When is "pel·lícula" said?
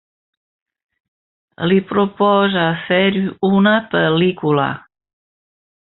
3.95-4.71